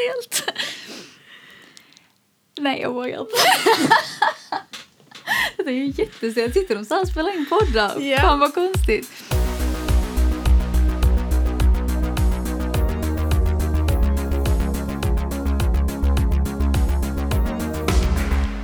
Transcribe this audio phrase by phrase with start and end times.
[0.00, 0.56] stelt.
[2.60, 3.32] Nej, jag vågar inte.
[5.64, 6.54] Det är ju jättestelt.
[6.54, 8.00] Sitter de så här och spelar in poddar?
[8.00, 8.18] Ja.
[8.18, 9.10] Fan vad konstigt.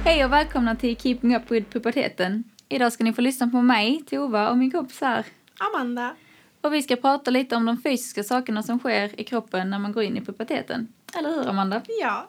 [0.04, 2.44] Hej och välkomna till Keeping Up With Puberteten.
[2.68, 5.24] Idag ska ni få lyssna på mig, Tova och min kompis här.
[5.58, 6.16] Amanda.
[6.66, 9.92] Och vi ska prata lite om de fysiska sakerna som sker i kroppen när man
[9.92, 10.88] går in i puberteten.
[11.18, 11.82] Eller hur, Amanda?
[12.00, 12.28] Ja.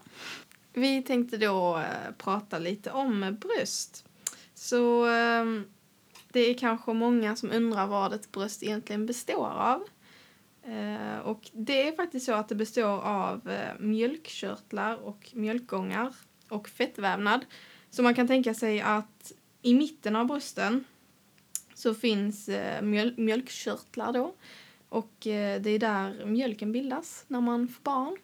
[0.73, 4.05] Vi tänkte då eh, prata lite om bröst.
[4.53, 5.63] Så ehm,
[6.31, 9.83] det är kanske många som undrar vad ett bröst egentligen består av.
[10.63, 16.13] Eh, och det är faktiskt så att det består av eh, mjölkkörtlar och mjölkgångar
[16.49, 17.45] och fettvävnad.
[17.89, 19.31] Så man kan tänka sig att
[19.61, 20.83] i mitten av brösten
[21.77, 24.33] så finns eh, mjöl- mjölkkörtlar då.
[24.89, 28.17] Och eh, det är där mjölken bildas när man får barn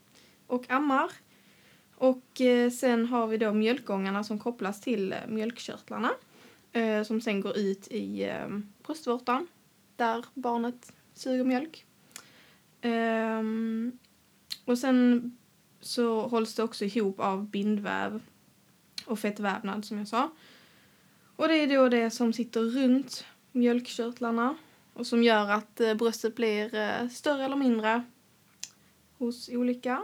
[0.47, 1.11] och ammar.
[1.95, 6.11] Och eh, sen har vi då mjölkgångarna som kopplas till eh, mjölkkörtlarna.
[6.71, 8.47] Eh, som sen går ut i eh,
[8.85, 9.47] bröstvårtan
[9.95, 11.85] där barnet suger mjölk.
[12.81, 13.97] Ehm,
[14.65, 15.37] och sen
[15.79, 18.21] så hålls det också ihop av bindväv
[19.05, 20.31] och fettvävnad som jag sa.
[21.35, 24.55] Och det är då det som sitter runt mjölkkörtlarna
[24.93, 28.03] och som gör att eh, bröstet blir eh, större eller mindre
[29.17, 30.03] hos olika.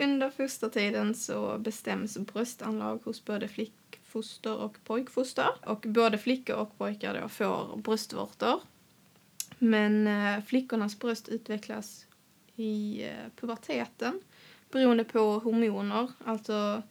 [0.00, 5.48] Under fostertiden så bestäms bröstanlag hos både flickfoster och pojkfoster.
[5.66, 8.60] Och både flickor och pojkar då får bröstvårtor.
[9.58, 12.06] Men eh, flickornas bröst utvecklas
[12.56, 13.04] i
[13.36, 14.20] puberteten
[14.70, 16.10] beroende på hormoner.
[16.24, 16.82] Alltså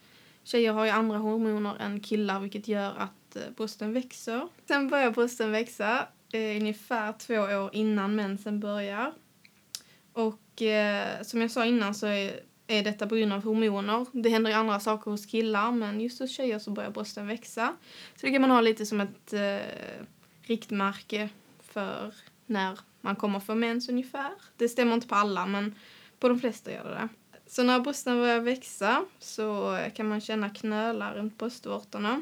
[0.43, 4.47] tjejer har ju andra hormoner än killar vilket gör att Eh, brösten växer.
[4.67, 9.13] Sen börjar brösten växa eh, ungefär två år innan mensen börjar.
[10.13, 14.05] Och eh, som jag sa innan så är, är detta på grund av hormoner.
[14.11, 17.73] Det händer ju andra saker hos killar men just hos tjejer så börjar brösten växa.
[18.15, 19.57] Så det kan man ha lite som ett eh,
[20.41, 21.29] riktmärke
[21.59, 22.13] för
[22.45, 24.31] när man kommer få mens ungefär.
[24.57, 25.75] Det stämmer inte på alla men
[26.19, 27.09] på de flesta gör det det.
[27.47, 32.21] Så när brösten börjar växa så kan man känna knölar runt bröstvårtorna.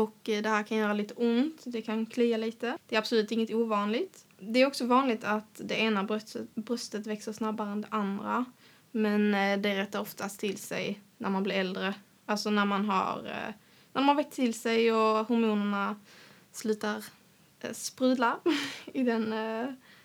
[0.00, 2.78] Och eh, det här kan göra lite ont, det kan klia lite.
[2.88, 4.26] Det är absolut inget ovanligt.
[4.38, 8.44] Det är också vanligt att det ena bröstet, bröstet växer snabbare än det andra.
[8.90, 11.94] Men eh, det rättar oftast till sig när man blir äldre.
[12.26, 13.54] Alltså när man har, eh,
[13.92, 15.96] när man har växt till sig och hormonerna
[16.52, 17.04] slutar
[17.72, 18.38] sprudla
[18.92, 19.34] i den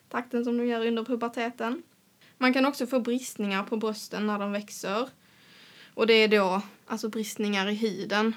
[0.09, 1.83] takten som de gör under puberteten.
[2.38, 5.09] Man kan också få bristningar på brösten när de växer.
[5.94, 8.35] Och det är då alltså bristningar i huden.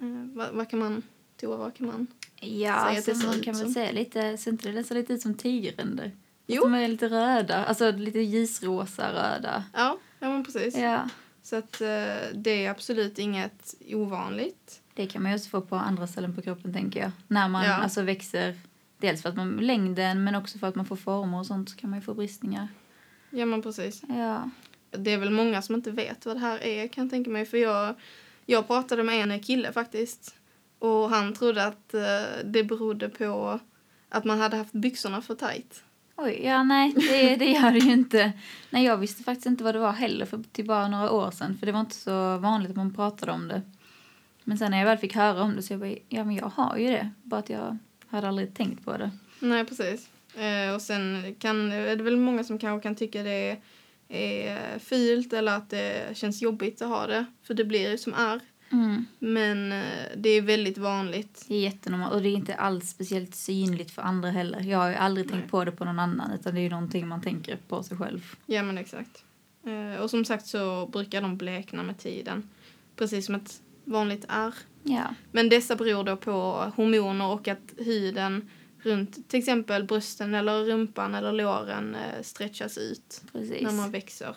[0.00, 1.02] Eh, vad, vad kan man,
[1.40, 2.06] Tova, vad kan man?
[2.40, 3.72] Ja, Säg att det ser man ut kan som.
[3.72, 6.12] säga lite, ser inte det ser lite ut som tigerränder?
[6.46, 6.62] Jo.
[6.62, 9.64] De är lite röda, alltså lite ljusrosa röda.
[9.74, 10.76] Ja, ja men precis.
[10.78, 11.08] Ja,
[11.42, 11.88] Så att eh,
[12.34, 14.80] det är absolut inget ovanligt.
[14.94, 17.10] det kan man ju också få på andra ställen på kroppen tänker jag.
[17.28, 17.72] När man Ja.
[17.74, 18.56] alltså växer,
[18.98, 21.76] dels för att man längden men också för att man får former och sånt så
[21.76, 22.68] kan man ju få bristningar.
[23.30, 24.02] Ja men precis.
[24.08, 24.50] Ja,
[24.90, 27.46] Det är väl många som inte vet vad det här är kan jag tänka mig.
[27.46, 27.94] För jag,
[28.46, 30.34] jag pratade med en kille faktiskt.
[30.78, 32.00] Och han trodde att eh,
[32.44, 33.60] det berodde på
[34.08, 35.84] att man hade haft byxorna för tajt.
[36.16, 38.32] oj, ja nej det, det gör det ju inte.
[38.70, 41.56] Nej, jag visste faktiskt inte vad det var heller för till bara några år sedan
[41.58, 43.62] för det var inte så vanligt att man pratade om det.
[44.44, 46.48] Men sen när jag väl fick höra om det så jag bara, ja men jag
[46.48, 49.10] har ju det, bara att jag hade aldrig tänkt på det.
[49.40, 50.08] Nej, precis.
[50.36, 53.58] Eh, och sen kan, är det väl många som kanske kan tycka det är,
[54.08, 57.24] är fult eller att det känns jobbigt att ha det.
[57.42, 58.40] För det blir ju som är.
[58.72, 59.06] Mm.
[59.18, 59.84] Men eh,
[60.16, 61.44] det är väldigt vanligt.
[61.48, 64.60] Det är jättenormalt och det är inte alls speciellt synligt för andra heller.
[64.60, 65.50] Jag har ju aldrig tänkt Nej.
[65.50, 68.34] på det på någon annan utan det är ju någonting man tänker på sig själv.
[68.46, 69.24] Ja, men exakt.
[69.66, 72.50] Eh, och som sagt så brukar de blekna med tiden.
[72.96, 74.54] Precis som ett vanligt är.
[74.82, 76.32] Ja, Men dessa beror då på
[76.76, 78.50] hormoner och att huden
[78.86, 83.62] runt till exempel brösten eller rumpan eller låren eh, stretchas ut precis.
[83.62, 84.36] när man växer.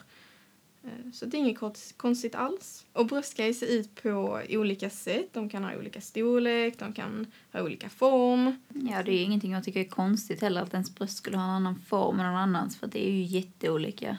[0.84, 2.86] Eh, Så det är inget konst- konstigt alls.
[2.94, 5.30] Och bröst kan se ut på olika sätt.
[5.34, 8.56] De kan ha olika storlek, de kan ha olika form.
[8.74, 11.50] Ja, det är ingenting jag tycker är konstigt heller att ens bröst skulle ha en
[11.50, 14.18] annan form än någon annans för det är ju jätteolika.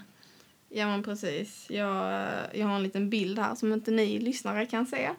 [0.69, 1.67] Ja men precis.
[1.71, 5.11] Jag, eh, jag har en liten bild här som inte ni lyssnare kan se.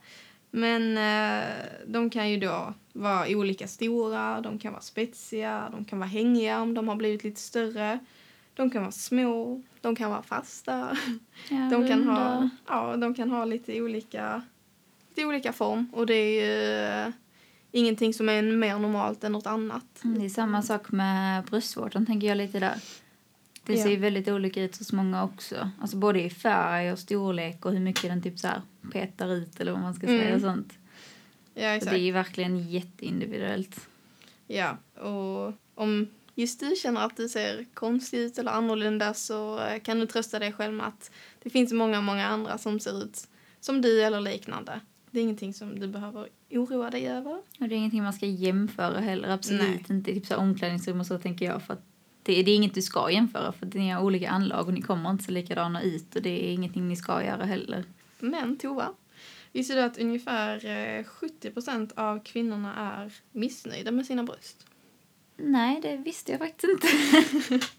[0.51, 1.56] Men eh,
[1.88, 6.62] de kan ju då vara olika stora, de kan vara spetsiga, de kan vara hängiga
[6.62, 8.00] om de har blivit lite större.
[8.53, 10.98] De kan vara små, de kan vara fasta.
[11.50, 14.42] Ja, De kan ha, ja, de kan ha lite olika,
[15.09, 17.13] lite olika form och det är ju eh,
[17.71, 20.04] ingenting som är mer normalt än något annat.
[20.04, 22.75] Mm, Det är samma sak med bröstvårtan tänker jag lite där.
[23.66, 25.69] Det ser ju väldigt olika ut hos många också.
[25.81, 28.48] Alltså både i färg och storlek och hur mycket den typ så
[28.92, 30.36] petar ut eller vad man ska säga Mm.
[30.36, 30.74] och sånt.
[31.54, 31.92] Ja, Så exakt.
[31.92, 33.88] det är ju verkligen jätteindividuellt.
[34.48, 39.80] Ja, och om just du känner att du ser konstig ut eller annorlunda så eh,
[39.81, 41.12] kan du trösta dig själv med att
[41.44, 43.28] det finns många, många andra som ser ut
[43.60, 44.80] som du eller liknande.
[45.12, 47.31] Det är ingenting som du behöver oroa dig över.
[47.60, 49.30] Och det är ingenting man ska jämföra heller.
[49.30, 49.86] Absolut Nej.
[49.90, 50.14] inte.
[50.14, 51.64] Typ så omklädningsrum och så tänker jag.
[51.64, 51.86] För att
[52.23, 55.09] det, det är inget du ska jämföra för ni har olika anlag och ni kommer
[55.09, 57.83] inte se likadana ut och det är ingenting ni ska göra heller.
[58.19, 58.89] Men Tova,
[59.51, 64.68] visste du att ungefär eh, 70% av kvinnorna är missnöjda med sina bröst?
[65.38, 66.88] Nej, det visste jag faktiskt inte.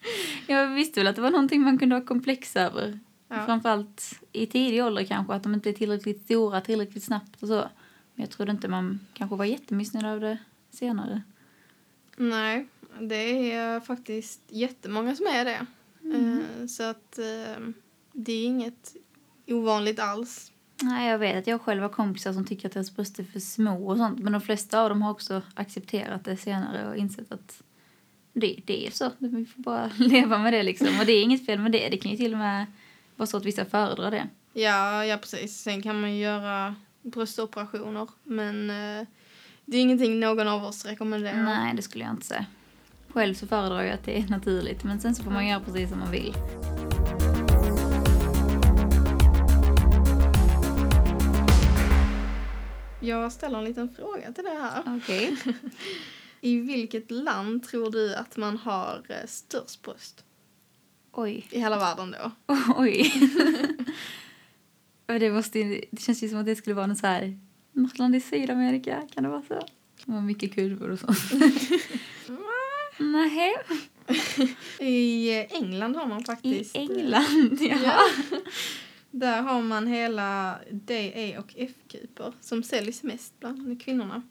[0.47, 2.99] jag visste väl att det var någonting man kunde ha komplex över.
[3.29, 3.47] Ja.
[3.47, 7.69] Framförallt i tidig ålder kanske, att de inte är tillräckligt stora tillräckligt snabbt och så.
[8.15, 10.39] Men jag trodde inte man kanske var jättemissnöjd av det
[10.71, 11.23] senare.
[12.17, 12.67] Nej,
[13.01, 15.67] det är faktiskt jättemånga som är det.
[16.15, 17.65] Eh, Så att eh,
[18.13, 18.95] det är inget
[19.47, 20.53] ovanligt alls.
[20.83, 23.41] Nej, jag vet att jag själv har kompisar som tycker att deras bröst är för
[23.41, 24.19] små och sånt.
[24.19, 27.63] Men de flesta av dem har också accepterat det senare och insett att
[28.33, 29.11] det, det är så.
[29.19, 30.89] Vi får bara leva med det liksom.
[31.01, 31.89] Och det är inget fel med det.
[31.89, 32.67] Det kan ju till och med
[33.17, 34.29] vara så att vissa föredrar det.
[34.53, 35.61] Ja, ja precis.
[35.63, 38.09] Sen kan man ju göra bröstoperationer.
[38.23, 39.07] Men eh,
[39.65, 41.43] det är ingenting någon av oss rekommenderar.
[41.43, 42.47] Nej, det skulle jag inte säga.
[43.13, 44.85] Själv så föredrar jag att det är naturligt.
[44.85, 46.35] Men sen så får man göra precis som man vill.
[53.01, 54.83] Jag ställer en liten fråga till dig här.
[54.87, 55.37] Okej.
[56.41, 60.25] I vilket land tror du att man har eh, störst bröst?
[61.13, 61.47] Oj.
[61.51, 62.55] I hela världen då?
[62.77, 63.13] Oj.
[65.21, 65.59] Det, måste,
[65.91, 67.39] det känns ju som att det skulle vara något så här...
[67.73, 69.55] Något land i Sydamerika, kan det vara så?
[70.05, 71.19] Det var mycket kurvor och sånt.
[73.03, 73.55] Nej,
[74.81, 76.77] I England har man i faktiskt...
[76.77, 77.77] eh, England, ja.
[77.85, 77.99] Ja.
[79.11, 84.23] Där har man hela D, E och F-kuper som säljs mest bland kvinnorna.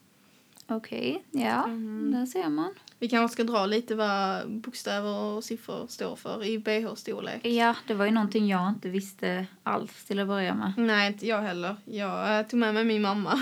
[0.67, 1.63] Okej, ja.
[1.63, 2.11] Mm.
[2.11, 2.73] Där ser man.
[2.99, 7.45] Vi kanske ska dra lite vad bokstäver och siffror står för i bh-storlek.
[7.47, 10.73] Ja, det var ju någonting jag inte visste alls till att börja med.
[10.77, 11.75] Nej, inte jag heller.
[11.85, 13.39] Jag eh, tog med mig min mamma.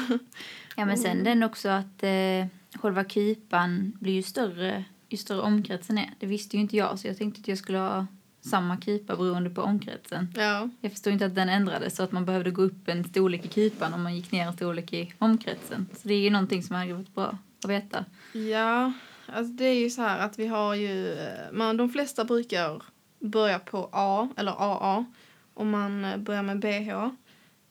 [0.75, 1.23] Ja, men sen Mm.
[1.23, 2.45] den också att eh,
[2.81, 6.13] själva kupan blir ju större ju större omkretsen är.
[6.19, 8.07] Det visste ju inte jag, så jag tänkte att jag skulle ha
[8.41, 10.33] samma kupa beroende på omkretsen.
[10.35, 13.45] ja, Jag förstår inte att den ändrades så att man behövde gå upp en storlek
[13.45, 15.87] i kupan om man gick ner en storlek i omkretsen.
[15.93, 18.05] Så det är ju någonting som hade varit bra att veta.
[18.33, 18.93] ja
[19.25, 21.17] alltså det är ju så här att vi har ju...
[21.51, 22.83] Man, de flesta brukar
[23.19, 25.05] börja på A, eller AA,
[25.53, 26.89] om man börjar med bh.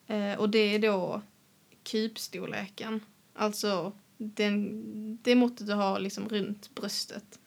[0.06, 1.22] Eh, och det är då
[1.82, 3.00] kupstorleken.
[3.34, 7.38] Alltså den, det måttet du har liksom runt bröstet.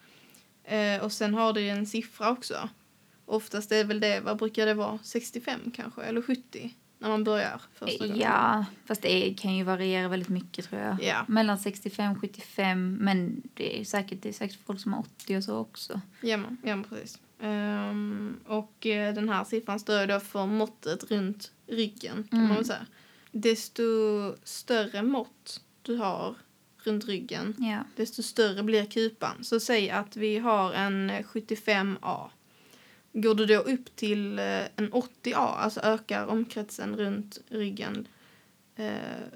[0.64, 2.70] Eh, och sen har du en siffra också.
[3.26, 7.62] Oftast är väl det, vad brukar det vara, 65 kanske, eller 70 när man börjar
[7.74, 8.22] första gången.
[8.22, 11.04] Ja, fast det kan ju variera väldigt mycket tror jag.
[11.04, 11.26] Ja.
[11.28, 15.38] Mellan 65 och 75, men det är säkert, det är säkert folk som har 80
[15.38, 16.02] och så också.
[16.22, 17.20] Ja, men, ja men precis.
[17.40, 22.48] Ehm, och eh, den här siffran står då för måttet runt ryggen, kan Mm.
[22.48, 22.86] man väl säga.
[23.32, 23.82] Desto
[24.44, 26.36] större mått du har
[26.84, 27.84] runt ryggen, Ja.
[27.96, 29.44] desto större blir kupan.
[29.44, 32.30] Så säg att vi har en eh, 75A.
[33.14, 34.46] Går du då upp till eh,
[34.76, 38.08] en 80A, alltså ökar omkretsen runt ryggen,
[38.76, 38.92] eh,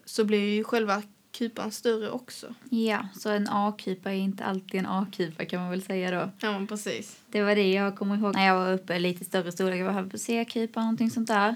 [0.05, 2.53] så blir ju själva kupan större också.
[2.69, 6.31] ja, så en A-kupa är inte alltid en A-kupa kan man väl säga då.
[6.39, 7.19] Ja, men precis.
[7.27, 9.79] Det var det jag kommer ihåg när jag var uppe lite större storlek.
[9.81, 11.55] Jag var på C-kupa någonting sånt där.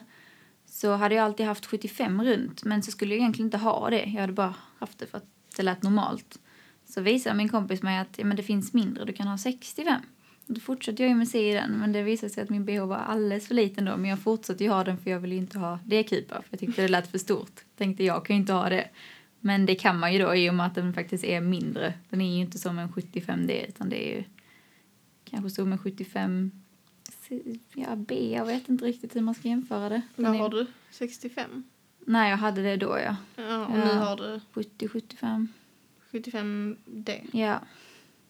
[0.65, 4.03] Så hade jag alltid haft 75 runt, men så skulle jag egentligen inte ha det.
[4.05, 5.25] Jag hade bara haft det för att
[5.59, 6.39] det lät normalt.
[6.85, 10.01] Så visade min kompis mig att ja, men det finns mindre, du kan ha 65.
[10.47, 12.65] Och Då fortsatte jag ju med C i den, men det visade sig att min
[12.65, 13.97] bh var alldeles för liten då.
[13.97, 16.81] Men jag fortsatte ju ha den för jag ville inte ha D-kupa, för jag tyckte
[16.81, 17.59] det lät för stort.
[17.77, 18.89] Tänkte jag kan ju inte ha det.
[19.39, 21.93] Men det kan man ju då i och med att den faktiskt är mindre.
[22.09, 24.23] Den är ju inte som en 75D, utan det är ju
[25.25, 26.51] kanske som en 75
[27.27, 27.41] C-
[27.73, 28.33] ja, B.
[28.35, 30.01] Jag vet inte riktigt hur man ska jämföra det.
[30.15, 30.65] Den Vad är- har du?
[30.91, 31.63] 65?
[32.09, 33.15] Nej, jag hade det då, ja.
[33.35, 35.47] Ja, och nu har du 70-75.
[36.11, 37.29] 75D.
[37.31, 37.59] Ja,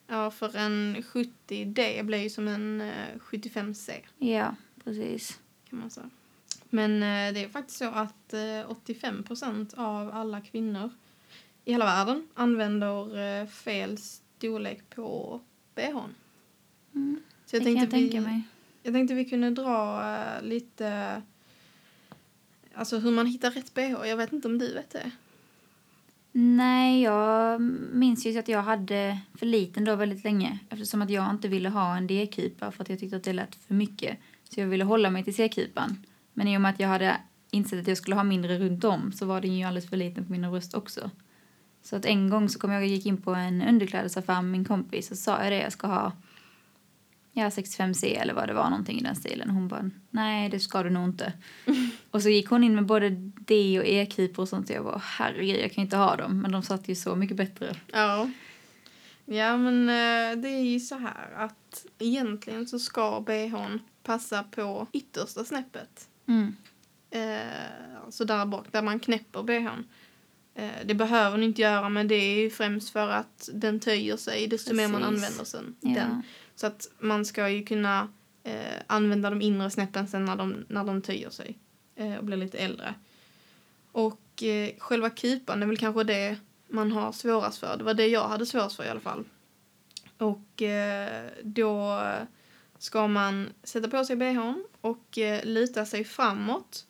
[0.07, 5.39] Ja, för en 70D blir ju som en eh, 75C ja, precis.
[5.69, 6.09] kan man säga.
[6.69, 10.89] Men eh, det är faktiskt så att eh, 85% av alla kvinnor
[11.65, 15.39] i hela världen använder eh, fel storlek på
[15.75, 16.15] bhn.
[16.95, 18.41] Mm, Så jag det kan jag vi, tänka mig.
[18.83, 21.21] jag tänkte vi kunde dra eh, lite...
[22.79, 24.07] Alltså hur man hittar rätt bh.
[24.07, 25.11] Jag vet inte om du vet det.
[26.31, 27.61] Nej, jag
[27.93, 31.69] minns ju att jag hade för liten då väldigt länge eftersom att jag inte ville
[31.69, 34.17] ha en D-kupa för att jag tyckte att det lät för mycket.
[34.43, 36.05] Så jag ville hålla mig till C-kupan.
[36.33, 37.17] Men i och med att jag hade
[37.51, 40.25] insett att jag skulle ha mindre runt om så var den ju alldeles för liten
[40.25, 41.11] på mina bröst också.
[41.83, 44.65] Så att en gång så kom jag och gick in på en underklädesaffär med min
[44.65, 46.11] kompis och sa jag det, jag ska ha
[47.31, 49.49] ja, 65C eller vad det var, någonting i den stilen.
[49.49, 51.33] Hon bara, nej det ska du nog inte.
[52.11, 53.09] och så gick hon in med både
[53.39, 56.41] D och E-keeper och sånt och jag bara, herregud jag kan inte ha dem.
[56.41, 57.75] Men de satt ju så mycket bättre.
[57.93, 58.29] Ja.
[59.25, 64.87] Ja, men eh, det är ju så här att egentligen så ska bhn passa på
[64.93, 66.07] yttersta snäppet.
[66.27, 66.55] Mm.
[67.09, 69.87] Eh, alltså där bak, där man knäpper bhn.
[70.55, 74.17] Eh, det behöver den inte göra, men det är ju främst för att den töjer
[74.17, 75.15] sig desto mer man Precis.
[75.15, 75.75] använder sen.
[75.81, 75.89] Ja.
[75.89, 76.23] den.
[76.59, 78.07] Så att man ska ju kunna
[78.43, 81.57] eh, använda de inre snäppen sen när de, när de töjer sig
[81.95, 82.95] eh, och blir lite äldre.
[83.91, 86.37] Och eh, själva kupan är väl kanske det
[86.67, 87.77] man har svårast för.
[87.77, 89.23] Det var det jag hade svårast för i alla fall.
[90.17, 92.01] Och eh, då
[92.77, 96.87] ska man sätta på sig bhn och eh, luta sig framåt.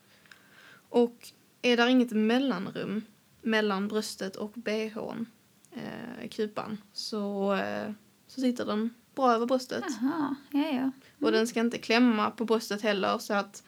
[0.89, 1.29] Och
[1.61, 3.01] är där inget mellanrum
[3.41, 5.25] mellan bröstet och bhn,
[5.71, 7.91] eh, kupan, så, eh,
[8.27, 9.83] så sitter den bra över bröstet.
[10.01, 10.91] Jaha, ja ja.
[11.25, 13.63] Och den ska inte klämma på bröstet heller så att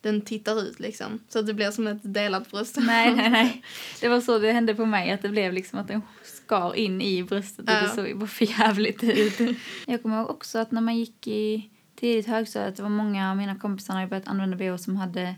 [0.00, 1.18] den tittar ut liksom.
[1.28, 2.76] Så att det blir som ett delat bröst.
[2.80, 3.62] Nej, nej, nej.
[4.00, 7.02] Det var så det hände på mig, att det blev liksom att den skar in
[7.02, 7.88] i bröstet och det Ja.
[7.88, 9.56] såg ju för jävligt ut.
[9.86, 13.36] Jag kommer ihåg också att när man gick i tidigt högstadiet, det var många av
[13.36, 15.34] mina kompisar hade börjat använda bh som hade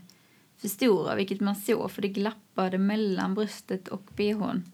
[0.57, 4.71] för stora, vilket man såg för det glappade mellan bröstet och bhn.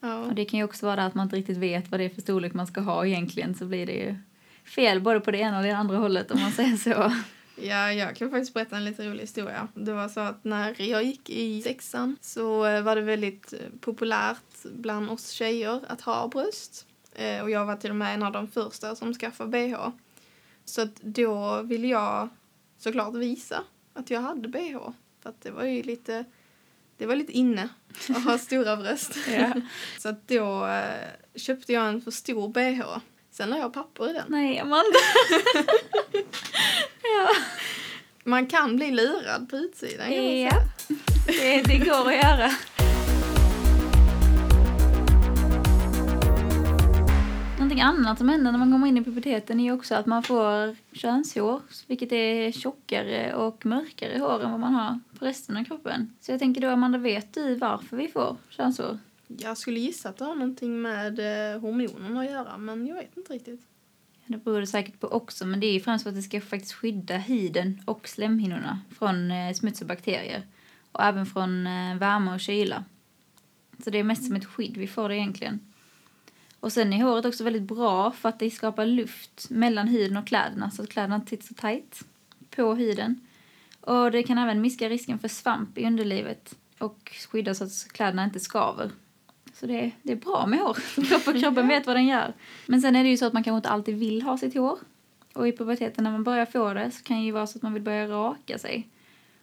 [0.00, 0.18] Ja.
[0.18, 2.20] Och det kan ju också vara att man inte riktigt vet vad det är för
[2.20, 4.16] storlek man ska ha egentligen så blir det ju
[4.66, 7.12] fel både på det ena och det andra hållet om man säger så.
[7.62, 9.68] Ja, jag kan faktiskt berätta en lite rolig historia.
[9.74, 14.62] Det var så att när jag gick i sexan så var det väldigt eh, populärt
[14.62, 16.86] bland oss tjejer att ha bröst.
[17.14, 19.88] Eh, Och jag var till och med en av de första som skaffade bh.
[20.64, 22.28] Så att då ville jag
[22.78, 23.62] såklart visa
[23.94, 24.78] att jag hade bh.
[25.22, 26.24] För att det var ju lite,
[26.98, 27.68] det var lite inne
[28.08, 29.16] att ha stora bröst.
[29.28, 29.52] Ja.
[29.98, 32.98] Så då eh, köpte jag en för stor bh.
[33.36, 34.24] Sen la jag papper i den.
[34.28, 34.84] Nej, Amanda.
[37.02, 37.28] ja,
[38.24, 40.50] Man kan bli lurad på utsidan kan Ja.
[41.26, 42.50] det, det går att göra.
[47.58, 50.76] Någonting annat som händer när man kommer in i puberteten är också att man får
[50.92, 56.12] könshår, vilket är tjockare och mörkare hår än vad man har på resten av kroppen.
[56.20, 58.98] Så jag tänker då, Amanda, vet du varför vi får könshår?
[59.26, 63.16] Jag skulle gissa att det har någonting med eh, hormonerna att göra, men jag vet
[63.16, 63.60] inte riktigt.
[64.26, 66.40] Det beror det säkert på också, men det är ju främst för att det ska
[66.40, 70.42] faktiskt skydda huden och slemhinnorna från eh, smuts och bakterier.
[70.92, 72.84] Och även från eh, värme och kyla.
[73.84, 75.60] Så det är mest som ett skydd vi får det egentligen.
[76.60, 80.26] Och sen är håret också väldigt bra för att det skapar luft mellan huden och
[80.26, 82.04] kläderna så att kläderna inte sitter så tajt
[82.50, 83.20] på huden.
[83.80, 88.24] Och det kan även minska risken för svamp i underlivet och skydda så att kläderna
[88.24, 88.90] inte skaver.
[89.60, 90.74] Så det är, det är bra med hår.
[91.08, 92.34] Kroppen, kroppen vet vad den gör.
[92.66, 94.78] Men sen är det ju så att man kanske inte alltid vill ha sitt hår.
[95.34, 97.62] Och i puberteten när man börjar få det så kan det ju vara så att
[97.62, 98.88] man vill börja raka sig.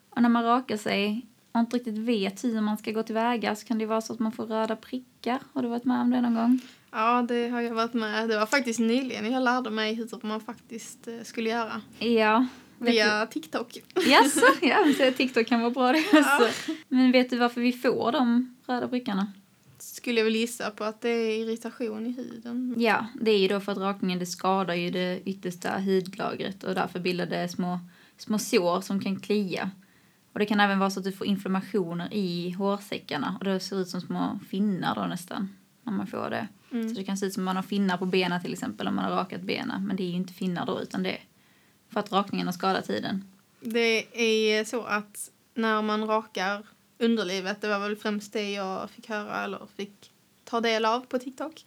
[0.09, 3.65] Och när man rakar sig och inte riktigt vet hur man ska gå tillväga så
[3.65, 5.39] kan det ju vara så att man får röda prickar.
[5.53, 6.59] Har du varit med om det någon gång?
[6.91, 8.29] Ja, det har jag varit med.
[8.29, 11.81] Det var faktiskt nyligen jag lärde mig hur man faktiskt eh, skulle göra.
[11.99, 12.45] Ja.
[12.77, 13.77] Via TikTok.
[13.93, 14.11] du?
[14.11, 14.45] Jaså?
[14.61, 16.71] Ja, så TikTok kan vara bra det också.
[16.87, 19.27] Men vet du varför vi får de röda prickarna?
[20.03, 22.75] Skulle jag väl gissa på att det är irritation i huden.
[22.77, 26.75] Ja, det är ju då för att rakningen det skadar ju det yttersta hudlagret och
[26.75, 27.79] därför bildar det små,
[28.17, 29.71] små sår som kan klia.
[30.33, 33.81] Och det kan även vara så att du får inflammationer i hårsäckarna och det ser
[33.81, 36.47] ut som små finnar då nästan när man får det.
[36.71, 36.89] Mm.
[36.89, 39.05] Så det kan se ut som man har finnar på benen till exempel om man
[39.05, 39.87] har rakat benen.
[39.87, 41.21] Men det är ju inte finnar då utan det är
[41.89, 43.23] för att rakningen har skadat huden.
[43.59, 44.21] Det
[44.57, 46.65] är så att när man rakar
[47.03, 50.11] underlivet, det var väl främst det jag fick höra eller fick
[50.43, 51.65] ta del av på TikTok,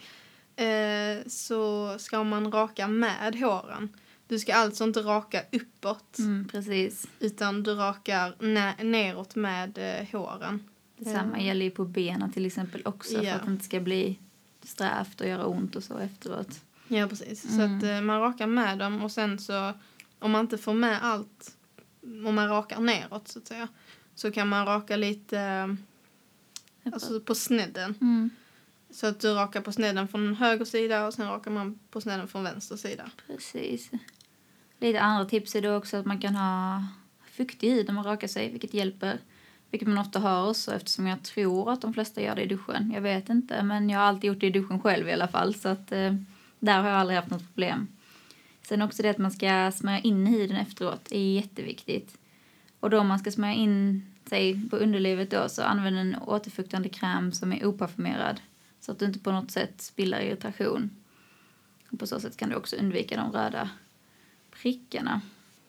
[0.57, 3.89] eh, så ska man raka med håren.
[4.29, 7.07] Du ska alltså inte raka uppåt, Mm, precis.
[7.21, 8.35] utan du rakar
[8.85, 10.65] neråt med eh, håren.
[10.97, 11.45] Detsamma Ja.
[11.45, 13.21] gäller ju på benen till exempel också Ja.
[13.33, 14.19] för att det inte ska bli
[14.63, 16.61] strävt och göra ont och så efteråt.
[16.89, 17.45] Ja, precis.
[17.45, 17.57] Mm.
[17.81, 19.73] Så att eh, man rakar med dem och sen så,
[20.19, 21.57] om man inte får med allt,
[22.27, 23.69] om man rakar neråt så att säga,
[24.17, 25.77] så kan man raka lite
[26.93, 27.95] alltså på snedden.
[28.01, 28.31] Mm.
[28.91, 32.29] Så att du rakar på snedden från höger sida och sen rakar man på snedden
[32.29, 33.11] från vänster sida.
[33.27, 33.91] Precis.
[34.81, 36.85] Lite andra tips är då också att man kan ha
[37.31, 39.19] fuktig hud när man rakar sig, vilket hjälper.
[39.71, 42.93] Vilket man ofta hör också eftersom jag tror att de flesta gör det i duschen.
[42.95, 45.55] Jag vet inte, men jag har alltid gjort det i duschen själv i alla fall.
[45.55, 46.15] Så att eh,
[46.59, 47.89] där har jag aldrig haft något problem.
[48.63, 52.19] Sen också det att man ska smörja in huden efteråt är jätteviktigt.
[52.87, 56.89] Och då om man ska smörja in sig på underlivet då så använd en återfuktande
[56.89, 58.41] kräm som är oparfumerad.
[58.81, 60.91] Så att du inte på något sätt spiller irritation.
[61.91, 63.71] Och på så sätt kan du också undvika de röda
[64.51, 65.21] prickarna.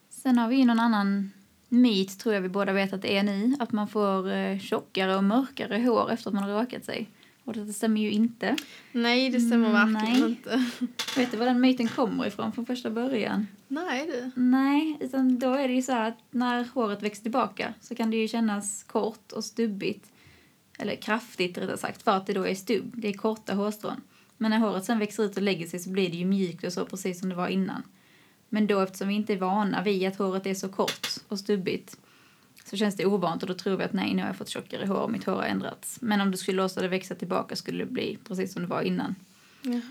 [0.10, 1.32] Sen har vi någon annan
[1.70, 5.16] myt, tror jag vi båda vet att det är ni, att man får eh, tjockare
[5.16, 7.10] och mörkare hår efter att man har rakat sig.
[7.48, 8.56] Och det stämmer ju inte.
[8.92, 10.30] Nej, det stämmer Mm, verkligen nej.
[10.30, 10.66] inte.
[11.18, 13.48] Vet du var den myten kommer ifrån från första början?
[13.68, 14.42] Nej du.
[14.42, 18.18] Nej, utan då är det ju så att när håret växer tillbaka så kan det
[18.18, 20.12] ju kännas kort och stubbigt.
[20.80, 22.92] Eller kraftigt rättare sagt, för att det då är stubb.
[22.96, 24.02] Det är korta hårstrån.
[24.38, 26.74] Men när håret sen växer ut och lägger sig så blir det ju mjukt och
[26.74, 27.84] så precis som det var innan.
[28.50, 31.98] Men då eftersom vi inte är vana vid att håret är så kort och stubbigt
[32.70, 34.86] så känns det ovant och då tror vi att nej, nu har jag fått tjockare
[34.86, 35.98] hår och mitt hår har ändrats.
[36.02, 38.82] Men om du skulle låta det växa tillbaka skulle det bli precis som det var
[38.82, 39.16] innan.
[39.62, 39.82] Jaha.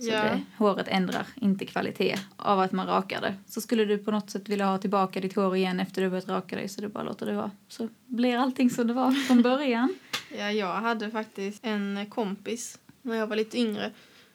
[0.00, 0.22] Så Ja.
[0.22, 3.34] det, håret ändrar inte kvalitet av att man rakar det.
[3.46, 6.28] Så skulle du på något sätt vilja ha tillbaka ditt hår igen efter du börjat
[6.28, 7.50] raka dig så du bara låter det vara.
[7.68, 9.94] Så blir allting som det var från början.
[10.38, 13.90] ja, jag hade faktiskt en kompis när jag var lite yngre.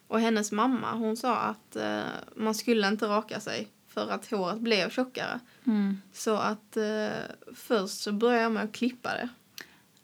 [0.07, 1.99] Och hennes mamma, hon sa att eh,
[2.35, 5.39] man skulle inte raka sig för att håret blev tjockare.
[5.67, 6.01] Mm.
[6.13, 7.09] Så att eh,
[7.55, 9.29] först så började jag med att klippa det.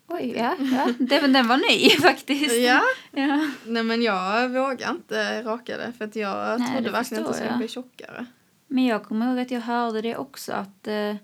[0.08, 0.94] Oj, ja, ja.
[1.00, 2.56] Den, den var ny faktiskt.
[2.58, 3.50] Ja, ja.
[3.66, 7.36] nej men jag vågade inte raka det för att jag Nej, trodde verkligen att det
[7.36, 7.58] skulle jag.
[7.58, 8.26] bli tjockare.
[8.68, 11.16] Men jag kommer ihåg att jag hörde det också att eh,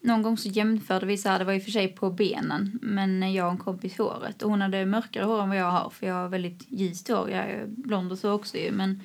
[0.00, 2.78] någon gång så jämförde vi så här, det var i och för sig på benen,
[2.82, 4.42] men jag och en kompis håret.
[4.42, 7.30] Och hon hade mörkare hår än vad jag har, för jag har väldigt ljust hår.
[7.30, 9.02] Jag är blond och så också ju, men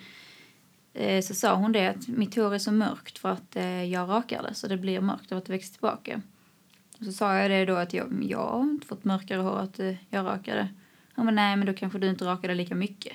[1.21, 4.43] så sa hon det att mitt hår är så mörkt för att eh, jag rakar
[4.43, 6.21] det, så det blir mörkt av att det växer tillbaka.
[6.99, 9.79] Och så sa jag det då att jag, jag har inte fått mörkare hår att
[9.79, 10.67] eh, jag rakar det.
[11.15, 13.13] Hon bara, nej men då kanske du inte rakar det lika mycket.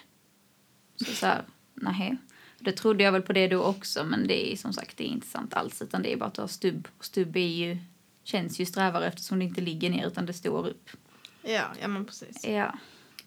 [0.97, 1.43] Så så här,
[1.75, 2.17] nej.
[2.59, 5.13] Det trodde jag väl på det då också, men det är som sagt det är
[5.13, 5.83] inte sant alls.
[5.83, 6.89] Utan det är bara att ha stubb.
[6.99, 7.79] Och stubb är ju,
[8.25, 10.91] känns ju strävare eftersom det inte ligger ner utan det står upp.
[11.43, 12.47] Ja, ja men precis.
[12.47, 12.75] Ja.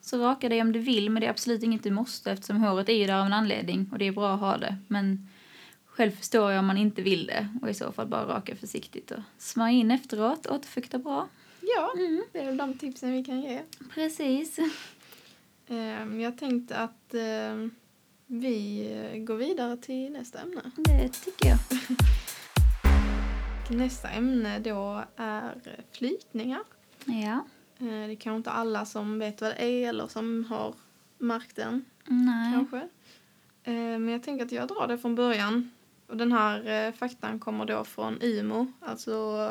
[0.05, 2.89] Så raka dig om du vill, men det är absolut inget du måste eftersom håret
[2.89, 4.77] är ju där av en anledning och det är bra att ha det.
[4.87, 5.29] Men
[5.85, 9.11] själv förstår jag om man inte vill det och i så fall bara raka försiktigt
[9.11, 11.27] och smörja in efteråt, återfukta bra.
[11.61, 12.23] Ja, Mm.
[12.31, 13.61] det är väl de tipsen vi kan ge.
[13.93, 14.59] Precis.
[15.67, 17.71] Ehm, Jag tänkte att ehm,
[18.27, 20.61] vi går vidare till nästa ämne.
[20.75, 21.57] Det tycker jag.
[23.69, 25.55] Nästa ämne då är
[25.91, 26.61] flytningar.
[27.05, 27.45] Ja.
[27.83, 30.73] Eh, Det är kanske inte alla som vet vad det är eller som har
[31.17, 32.53] märkt den Nej.
[32.53, 32.77] kanske.
[33.63, 35.71] Eh, Men jag tänker att jag drar det från början.
[36.07, 39.49] Och den här eh, faktan kommer då från IMO, alltså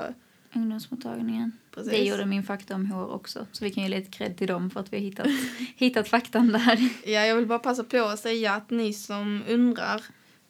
[0.55, 1.53] Ungdomsmottagningen.
[1.75, 1.91] precis.
[1.93, 3.47] Det gjorde min fakta om hår också.
[3.53, 5.27] Så vi kan ge lite cred till dem för att vi har hittat,
[5.77, 6.89] hittat faktan där.
[7.05, 10.03] Ja, jag vill bara passa på att säga att ni som undrar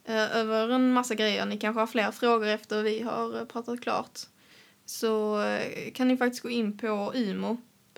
[0.05, 4.19] eh, över en massa grejer, ni kanske har fler frågor efter vi har pratat klart,
[4.85, 7.13] så eh, kan ni faktiskt gå in på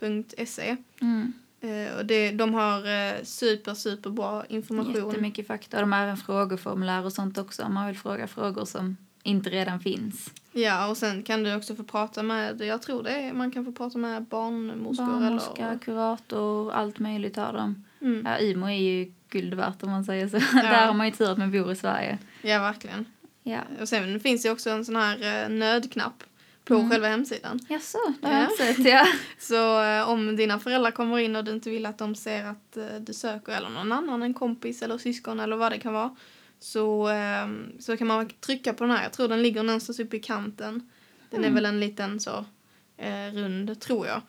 [0.03, 0.77] imo.se.
[1.01, 1.33] Mm.
[1.61, 5.09] Eh, och det, de har eh, super, super bra information.
[5.09, 5.81] Jättemycket fakta.
[5.81, 9.81] De har även frågeformulär och sånt också om man vill fråga frågor som inte redan
[9.81, 10.31] finns.
[10.53, 13.65] Ja, och sen kan du också få prata med, jag tror det är, man kan
[13.65, 15.79] få prata med barnmorskor Barnmorska, eller...
[15.79, 17.85] kurator, allt möjligt har de.
[18.01, 18.27] Mm.
[18.27, 20.37] Ja, IMO är ju guld värt om man säger så.
[20.57, 22.19] Där har man ju tur att man bor i Sverige.
[22.43, 23.05] Ja, verkligen.
[23.43, 23.61] Ja.
[23.81, 26.25] Och sen finns det också en sån här eh, nödknapp
[26.65, 26.91] på Mm.
[26.91, 27.61] själva hemsidan.
[27.69, 28.51] Jaså, det har jag Ja.
[28.51, 28.87] inte sett.
[28.87, 29.07] Ja.
[29.39, 32.77] Så eh, om dina föräldrar kommer in och du inte vill att de ser att
[32.77, 36.17] eh, du söker eller någon annan, en kompis eller syskon eller vad det kan vara,
[36.59, 37.49] så, eh,
[37.81, 39.03] så kan man trycka på den här.
[39.03, 40.91] Jag tror den ligger någonstans uppe i kanten.
[41.31, 41.51] Den Mm.
[41.51, 42.45] är väl en liten så
[42.97, 44.21] eh, rund, tror jag.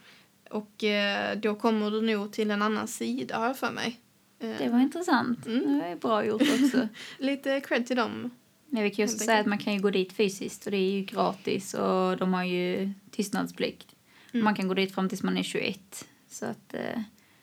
[0.50, 4.00] Och eh, då kommer du nog till en annan sida, har jag för mig.
[4.39, 5.45] Eh, Det var intressant.
[5.45, 5.80] Mm.
[5.80, 6.88] Det är bra gjort också.
[7.17, 8.30] Lite cred till dem.
[8.76, 10.78] Men vi kan ju också säga att man kan ju gå dit fysiskt och det
[10.78, 13.88] är ju gratis och de har ju tystnadsplikt.
[14.34, 14.44] Mm.
[14.44, 16.06] Man kan gå dit fram tills man är 21.
[16.30, 17.00] Så att eh,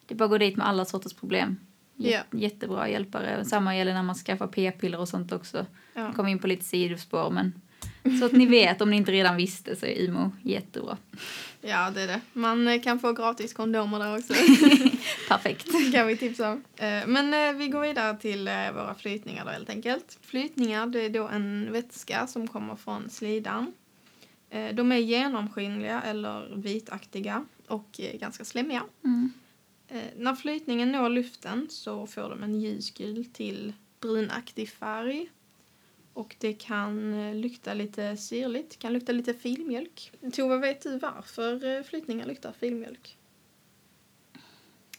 [0.06, 1.56] det är bara att gå dit med alla sorters problem.
[1.96, 3.44] Jät- Jättebra hjälpare.
[3.44, 5.66] Samma gäller när man skaffar p-piller och sånt också.
[5.94, 6.00] Ja.
[6.02, 7.61] Jag kom in på lite sidospår men
[8.18, 10.96] så att ni vet om ni inte redan visste så är IMO jättebra.
[11.60, 12.20] ja, det är det.
[12.32, 14.34] Man eh, kan få gratis kondomer där också.
[15.28, 15.92] Perfekt.
[15.92, 16.64] kan vi tipsa om.
[16.76, 20.18] Eh, Men eh, vi går vidare till våra flytningar då helt enkelt.
[20.22, 23.72] Flytningar det är då en vätska som kommer från slidan.
[24.74, 28.82] De är genomskinliga eller vitaktiga och ganska slemmiga.
[29.04, 29.32] Mm.
[30.16, 35.28] När flytningen når luften så får de en ljusgul till brunaktig färg.
[36.14, 40.12] Och det kan eh, lukta lite syrligt, kan lukta lite filmjölk.
[40.32, 43.18] Tova, vet du varför eh, flytningar luktar filmjölk?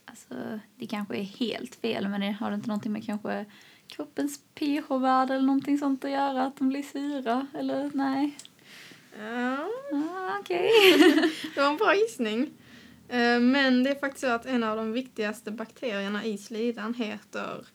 [0.05, 3.45] Alltså, det kanske är helt fel, men det har det inte någonting med kanske
[3.87, 6.43] kroppens pH-värde eller någonting sånt att göra?
[6.45, 7.47] Att de blir sura?
[7.53, 8.37] Eller nej?
[9.19, 10.69] Ja, Ah, Okej.
[11.55, 12.41] det var en bra gissning.
[13.09, 17.65] Eh, Men det är faktiskt så att en av de viktigaste bakterierna i slidan heter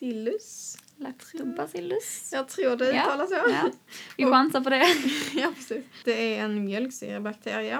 [0.00, 0.76] Lactobacillus.
[0.96, 2.30] Lactobacillus.
[2.32, 3.34] Jag tror det Ja, uttalas så.
[3.34, 3.70] Ja,
[4.16, 4.86] vi chansar på det.
[5.40, 5.84] ja, precis.
[6.04, 7.78] Det är en mjölksyrebakterie.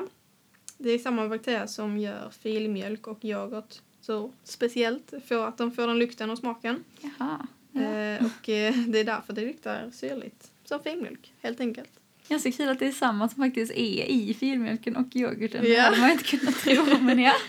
[0.78, 5.86] Det är samma bakterie som gör filmjölk och yoghurt så speciellt för att de får
[5.86, 6.84] den lukten och smaken.
[7.00, 7.46] Jaha.
[7.72, 7.80] Ja.
[7.82, 10.50] Eh, och eh, det är därför det luktar syrligt.
[10.64, 11.90] Som filmjölk, helt enkelt.
[12.28, 15.62] Ganska kul att det är samma som faktiskt är i filmjölken och yoghurten.
[15.62, 15.82] Det Ja.
[15.82, 17.32] hade man inte kunnat tro, men ja.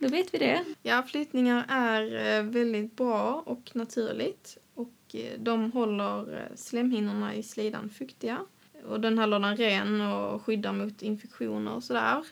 [0.00, 0.64] Då vet vi det.
[0.82, 4.58] Ja, flytningar är eh, väldigt bra och naturligt.
[4.74, 8.38] Och eh, de håller eh, slemhinnorna i slidan fuktiga.
[8.86, 12.24] Och den håller den ren och skyddar mot infektioner och sådär.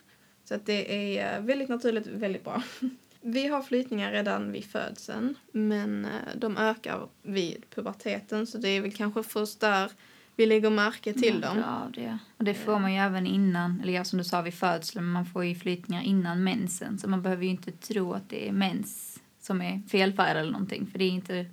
[0.45, 2.63] Så att det är väldigt naturligt, väldigt bra.
[3.21, 8.93] Vi har flytningar redan vid födseln, men de ökar vid puberteten så det är väl
[8.93, 9.91] kanske först där
[10.39, 11.59] vi lägger märke till dem.
[11.59, 12.19] Ja, det.
[12.37, 15.45] Och det får man ju även innan, eller som du sa vid födseln, man får
[15.45, 16.99] ju flytningar innan mensen.
[16.99, 20.87] Så man behöver ju inte tro att det är mens som är felfärd eller någonting.
[20.87, 21.47] För det är inte,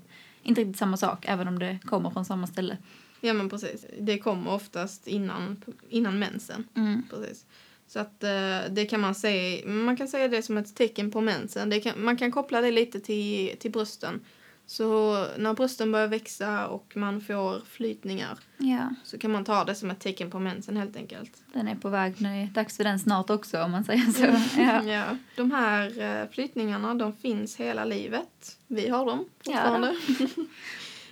[0.44, 2.78] inte riktigt samma sak, även om det kommer från samma ställe.
[3.22, 3.86] Ja men precis.
[4.00, 6.68] Det kommer oftast innan, innan mensen.
[6.76, 7.04] Mm.
[7.10, 7.46] Precis.
[7.88, 11.22] Så att eh, det kan man se, man kan säga det som ett tecken på
[11.22, 11.82] mensen.
[11.82, 14.22] Kan, man kan koppla det lite till, till brösten.
[14.68, 19.76] Så när brösten börjar växa och man får flytningar Ja, så kan man ta det
[19.76, 21.32] som ett tecken på mensen helt enkelt.
[21.54, 22.14] den är på väg.
[22.18, 24.60] Det är dags för den snart också, om man säger så.
[24.62, 24.84] Ja.
[24.84, 25.18] Ja.
[25.36, 28.58] De här eh, flytningarna de finns hela livet.
[28.68, 29.96] Vi har dem fortfarande.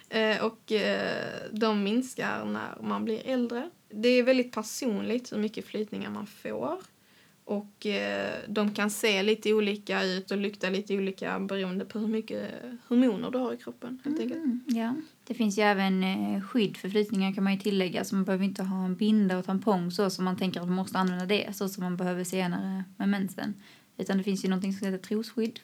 [0.09, 3.69] Eh, och eh, de minskar när man blir äldre.
[3.89, 6.77] Det är väldigt personligt hur mycket flytningar man får.
[7.45, 12.07] Och eh, de kan se lite olika ut och lukta lite olika beroende på hur
[12.07, 12.51] mycket
[12.87, 13.99] hormoner du har i kroppen.
[14.03, 14.43] Helt enkelt.
[14.43, 14.95] Mm, ja.
[15.27, 18.03] Det finns ju även eh, skydd för flytningar kan man ju tillägga.
[18.03, 20.75] Så man behöver inte ha en binda och tampong så som man tänker att man
[20.75, 21.55] måste använda det.
[21.55, 23.53] Så som man behöver senare med mensen.
[23.97, 25.59] Utan det finns ju någonting som heter trosskydd.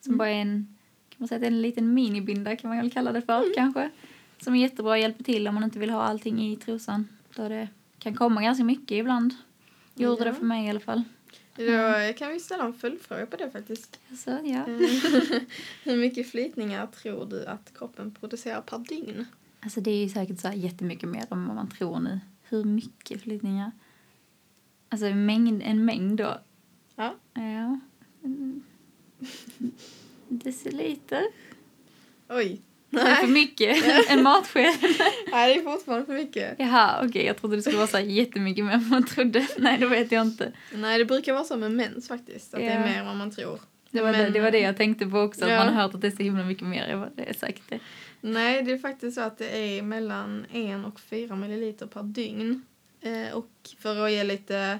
[0.00, 0.76] Som bara är en,
[1.08, 3.90] kan man säga en liten minibinda kan man väl kalla det för kanske.
[4.40, 7.08] Som är jättebra hjälper till om man inte vill ha allting i trosan.
[7.36, 7.68] Då det
[7.98, 9.34] kan komma ganska mycket ibland.
[9.94, 10.24] Gjorde Ja.
[10.30, 11.02] det för mig i alla fall.
[11.56, 14.00] Då kan vi ställa en följdfråga på det faktiskt.
[14.16, 14.60] Så ja.
[14.60, 15.40] Eh,
[15.84, 19.26] hur mycket flytningar tror du att kroppen producerar per dygn?
[19.60, 22.20] Alltså det är ju säkert så här jättemycket mer än vad man tror nu.
[22.42, 23.72] Hur mycket flyttningar?
[24.88, 26.38] Alltså en mängd, en mängd då.
[26.96, 27.14] Ja.
[27.34, 27.80] Ja.
[28.24, 28.62] Mm.
[30.28, 31.22] Deciliter.
[32.28, 32.60] Oj.
[32.92, 33.84] Det är för Nej, mycket.
[34.10, 34.74] en matsked.
[35.32, 36.54] Nej, det är fortfarande för mycket.
[36.58, 37.24] Jaha, okej.
[37.26, 39.46] Jag trodde det skulle vara så här jättemycket mer än man trodde.
[39.58, 40.52] Nej, det vet jag inte.
[40.74, 42.54] Nej, det brukar vara så med mens faktiskt.
[42.54, 42.72] Att det Ja.
[42.72, 43.60] är mer än vad man tror.
[43.90, 45.44] Det var, det, Men- det var det jag tänkte på också.
[45.44, 45.56] Att Ja.
[45.64, 46.88] man har hört att det är så himla mycket mer.
[46.88, 47.78] Jag bara, det är säkert det.
[48.20, 52.62] Nej, det är faktiskt så att det är mellan 1 och 4 milliliter per dygn.
[53.00, 54.78] Eh, och för att ge lite...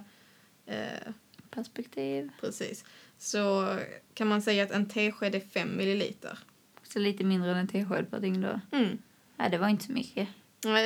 [0.66, 1.12] Eh,
[1.50, 2.30] Perspektiv.
[2.40, 2.84] precis.
[3.18, 3.76] Så
[4.14, 6.38] kan man säga att en tesked är 5 milliliter.
[6.92, 8.60] Så lite mindre än en tesked per dygn då.
[8.76, 8.98] Mm.
[9.36, 10.28] Nej, det var inte så mycket.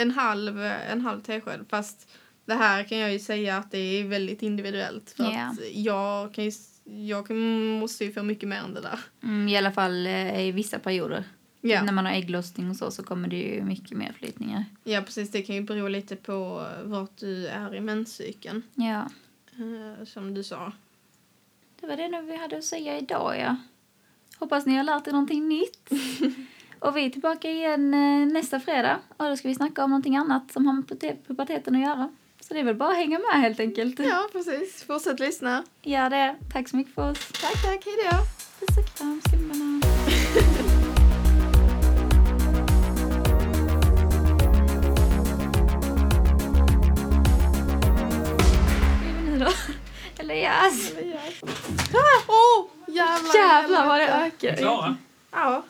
[0.01, 1.65] En halv, en halv tesked.
[1.69, 2.09] Fast
[2.45, 5.11] det här kan jag ju säga att det är väldigt individuellt.
[5.11, 5.43] För Ja.
[5.43, 6.51] att jag, kan ju,
[6.85, 8.99] jag kan, måste ju få mycket mer än det där.
[9.23, 11.25] Mm, I alla fall eh, i vissa perioder.
[11.61, 11.83] Ja.
[11.83, 14.65] När man har ägglossning och så, så kommer det ju mycket mer flytningar.
[14.85, 15.31] Ja, precis.
[15.31, 18.63] Det kan ju bero lite på vart du är i menscykeln.
[18.75, 19.09] Ja,
[19.53, 20.73] eh, som du sa.
[21.81, 23.57] det var det nu vi hade att säga idag, ja.
[24.39, 25.91] Hoppas ni har lärt er någonting nytt.
[26.79, 28.99] och vi är tillbaka igen eh, nästa fredag.
[29.17, 30.89] Och då ska vi snacka om någonting annat som har med
[31.27, 32.09] puberteten att göra.
[32.41, 33.99] Så det är väl bara att hänga med helt enkelt.
[33.99, 34.83] Ja, precis.
[34.83, 35.65] Fortsätt lyssna.
[35.83, 36.37] Gör det.
[36.53, 37.33] Tack så mycket för oss.
[37.33, 37.85] Tack, tack.
[37.85, 38.17] Hej då.
[38.67, 39.83] Puss och kram, skumbanan.
[50.19, 50.93] Eller yes.
[51.93, 53.35] Åh, oh, jävlar.
[53.35, 54.57] Jävlar vad det ökar.
[54.57, 54.97] Klara?
[55.31, 55.63] Ja.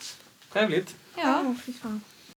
[0.53, 0.95] Trevligt.
[1.15, 1.55] Ja.
[1.67, 2.01] Fy fan.